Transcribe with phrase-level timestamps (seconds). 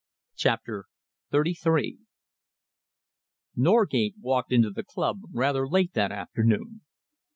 [0.35, 0.85] CHAPTER
[1.31, 1.99] XXXIII
[3.55, 6.81] Norgate walked into the club rather late that afternoon.